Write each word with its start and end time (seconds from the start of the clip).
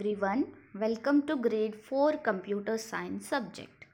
everyone, 0.00 0.46
welcome 0.80 1.20
to 1.26 1.36
grade 1.36 1.74
4 1.74 2.16
computer 2.28 2.78
science 2.78 3.28
subject. 3.28 3.84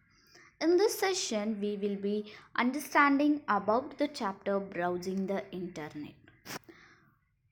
In 0.60 0.76
this 0.76 0.96
session, 0.96 1.58
we 1.60 1.76
will 1.82 1.96
be 1.96 2.32
understanding 2.54 3.40
about 3.48 3.98
the 3.98 4.06
chapter 4.06 4.60
browsing 4.60 5.26
the 5.26 5.42
internet. 5.50 6.14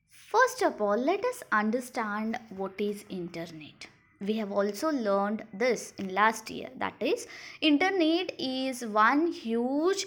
First 0.09 0.61
of 0.61 0.81
all, 0.81 0.95
let 0.95 1.25
us 1.25 1.43
understand 1.51 2.39
what 2.49 2.79
is 2.79 3.03
internet. 3.09 3.87
We 4.21 4.35
have 4.37 4.53
also 4.53 4.89
learned 4.89 5.43
this 5.53 5.93
in 5.97 6.13
last 6.13 6.49
year 6.49 6.69
that 6.77 6.93
is 7.01 7.27
internet 7.59 8.31
is 8.39 8.85
one 8.85 9.33
huge 9.33 10.05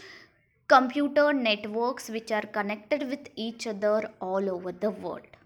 computer 0.69 1.35
networks 1.35 2.09
which 2.09 2.33
are 2.33 2.49
connected 2.59 3.11
with 3.11 3.29
each 3.37 3.67
other 3.67 4.11
all 4.23 4.49
over 4.49 4.73
the 4.73 4.91
world 4.91 5.38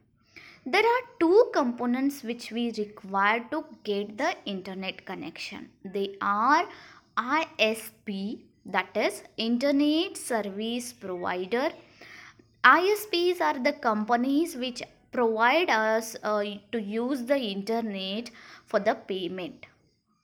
there 0.65 0.85
are 0.85 1.03
two 1.19 1.51
components 1.53 2.23
which 2.23 2.53
we 2.53 2.73
require 2.79 3.45
to 3.51 3.65
get 3.85 4.17
the 4.19 4.35
internet 4.45 5.05
connection. 5.05 5.69
They 5.85 6.17
are 6.21 6.69
ISP 7.17 8.41
that 8.67 8.96
is 8.96 9.22
Internet 9.36 10.17
Service 10.17 10.93
Provider. 10.93 11.71
ISPs 12.64 13.41
are 13.41 13.59
the 13.59 13.72
companies 13.72 14.57
which 14.57 14.83
provide 15.11 15.69
us 15.69 16.17
uh, 16.22 16.45
to 16.71 16.81
use 16.81 17.25
the 17.25 17.36
internet 17.36 18.31
for 18.67 18.79
the 18.79 18.94
payment 18.94 19.67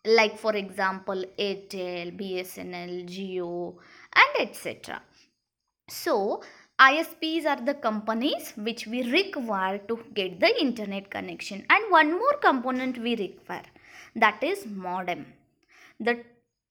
like 0.05 0.39
for 0.39 0.55
example 0.57 1.23
Airtel, 1.39 2.17
BSNL, 2.17 3.07
Jio 3.07 3.75
and 4.15 4.49
etc. 4.49 5.03
So 5.89 6.43
ISPs 6.81 7.45
are 7.45 7.61
the 7.61 7.75
companies 7.75 8.53
which 8.57 8.87
we 8.87 9.03
require 9.11 9.79
to 9.79 9.99
get 10.15 10.39
the 10.39 10.51
internet 10.61 11.11
connection 11.11 11.65
and 11.69 11.91
one 11.91 12.13
more 12.13 12.35
component 12.41 12.99
we 12.99 13.17
require 13.17 13.65
that 14.15 14.43
is 14.43 14.65
modem. 14.67 15.27
The 15.99 16.23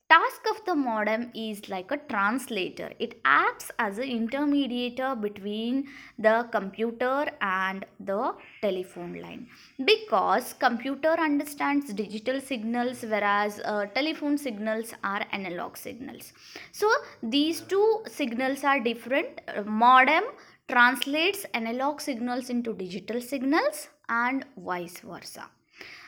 task 0.10 0.42
of 0.50 0.64
the 0.66 0.74
modem 0.74 1.32
is 1.36 1.68
like 1.70 1.92
a 1.92 1.98
translator. 2.10 2.92
It 3.00 3.20
acts 3.26 3.72
as 3.78 3.98
an 3.98 4.10
intermediator 4.10 5.20
between 5.20 5.88
the 6.18 6.48
computer 6.52 7.30
and 7.42 7.86
the 8.00 8.34
telephone 8.62 9.16
line. 9.22 9.48
Because 9.84 10.54
computer 10.54 11.10
understands 11.10 11.94
digital 11.94 12.40
signals 12.40 13.04
whereas 13.04 13.60
uh, 13.66 13.86
telephone 13.88 14.38
signals 14.38 14.94
are 15.04 15.26
analog 15.32 15.76
signals. 15.76 16.32
So 16.72 16.90
these 17.22 17.62
two 17.62 18.04
signals 18.08 18.64
are 18.64 18.80
different. 18.80 19.42
Modem 19.66 20.24
translates 20.70 21.46
analog 21.54 22.00
signals 22.02 22.50
into 22.50 22.74
digital 22.74 23.22
signals 23.22 23.90
and 24.10 24.46
vice 24.58 25.00
versa 25.00 25.50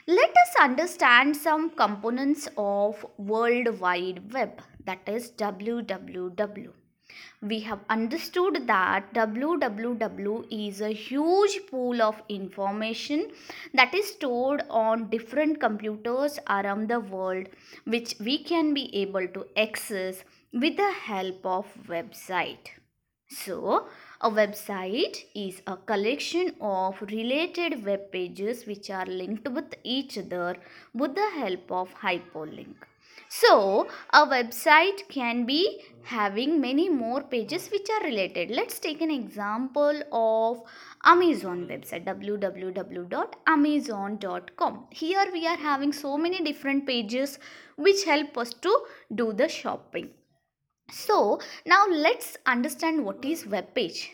let 0.07 0.31
us 0.31 0.55
understand 0.59 1.37
some 1.37 1.69
components 1.69 2.47
of 2.57 3.05
World 3.17 3.79
Wide 3.79 4.33
Web 4.33 4.61
that 4.85 5.07
is 5.07 5.31
www. 5.31 6.71
We 7.41 7.59
have 7.61 7.79
understood 7.89 8.67
that 8.67 9.13
www 9.13 10.45
is 10.51 10.81
a 10.81 10.89
huge 10.89 11.59
pool 11.69 12.01
of 12.01 12.21
information 12.27 13.31
that 13.73 13.93
is 13.93 14.11
stored 14.11 14.63
on 14.69 15.09
different 15.09 15.59
computers 15.59 16.39
around 16.47 16.89
the 16.89 16.99
world 16.99 17.47
which 17.85 18.15
we 18.19 18.43
can 18.43 18.73
be 18.73 18.95
able 18.95 19.27
to 19.27 19.45
access 19.55 20.23
with 20.53 20.77
the 20.77 20.91
help 20.91 21.45
of 21.45 21.67
website. 21.87 22.69
So, 23.31 23.87
a 24.21 24.31
website 24.31 25.25
is 25.35 25.61
a 25.67 25.77
collection 25.77 26.55
of 26.59 26.99
related 27.01 27.85
web 27.85 28.11
pages 28.11 28.65
which 28.65 28.89
are 28.89 29.05
linked 29.05 29.47
with 29.47 29.75
each 29.83 30.17
other 30.17 30.57
with 30.95 31.13
the 31.13 31.29
help 31.35 31.71
of 31.71 31.93
hyperlink. 31.93 32.73
So, 33.27 33.87
a 34.11 34.25
website 34.25 35.07
can 35.09 35.45
be 35.45 35.83
having 36.01 36.59
many 36.59 36.89
more 36.89 37.21
pages 37.21 37.69
which 37.69 37.87
are 37.91 38.01
related. 38.03 38.49
Let's 38.49 38.79
take 38.79 38.99
an 39.01 39.11
example 39.11 40.01
of 40.11 40.63
Amazon 41.05 41.67
website 41.67 42.05
www.amazon.com. 42.05 44.87
Here 44.89 45.31
we 45.31 45.45
are 45.45 45.57
having 45.57 45.93
so 45.93 46.17
many 46.17 46.43
different 46.43 46.87
pages 46.87 47.37
which 47.75 48.05
help 48.05 48.35
us 48.39 48.55
to 48.55 48.85
do 49.13 49.33
the 49.33 49.47
shopping. 49.47 50.09
So 50.91 51.39
now 51.65 51.85
let's 51.87 52.37
understand 52.45 53.05
what 53.05 53.23
is 53.23 53.45
web 53.45 53.73
page. 53.75 54.11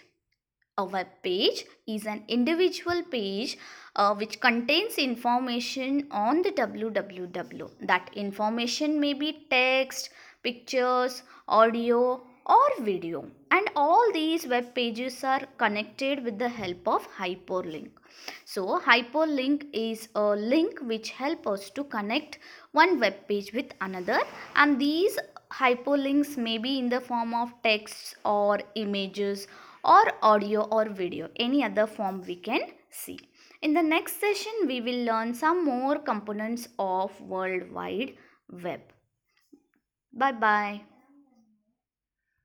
A 0.78 0.84
web 0.84 1.08
page 1.24 1.66
is 1.88 2.06
an 2.06 2.24
individual 2.28 3.02
page 3.04 3.58
uh, 3.96 4.14
which 4.14 4.42
contains 4.42 4.98
information 4.98 6.08
on 6.12 6.42
the 6.42 6.52
www. 6.52 7.70
That 7.82 8.10
information 8.14 9.00
may 9.00 9.14
be 9.14 9.46
text, 9.50 10.10
pictures, 10.44 11.24
audio 11.48 12.22
or 12.46 12.70
video 12.82 13.26
and 13.52 13.70
all 13.76 14.12
these 14.14 14.46
web 14.46 14.76
pages 14.76 15.24
are 15.24 15.42
connected 15.58 16.24
with 16.24 16.38
the 16.38 16.50
help 16.50 16.88
of 16.88 17.08
hyperlink. 17.18 17.90
So 18.44 18.80
hyperlink 18.80 19.68
is 19.74 20.10
a 20.14 20.36
link 20.36 20.80
which 20.82 21.12
help 21.12 21.48
us 21.48 21.70
to 21.72 21.84
connect 21.86 22.40
one 22.72 23.00
web 23.00 23.28
page 23.28 23.54
with 23.54 23.74
another 23.82 24.20
and 24.56 24.80
these 24.80 25.18
hyperlinks 25.60 26.38
may 26.38 26.58
be 26.58 26.78
in 26.80 26.90
the 26.90 27.02
form 27.02 27.34
of 27.34 27.54
texts 27.64 28.16
or 28.24 28.60
images 28.76 29.48
or 29.84 30.04
audio 30.22 30.64
or 30.64 30.86
video 30.90 31.30
any 31.38 31.64
other 31.64 31.88
form 31.88 32.22
we 32.28 32.36
can 32.36 32.62
see. 32.90 33.20
In 33.62 33.74
the 33.74 33.84
next 33.84 34.20
session 34.20 34.68
we 34.68 34.82
will 34.82 35.06
learn 35.06 35.34
some 35.34 35.64
more 35.66 36.00
components 36.00 36.68
of 36.80 37.22
world 37.22 37.72
wide 37.72 38.14
web. 38.50 38.82
Bye 40.14 40.32
bye 40.32 40.95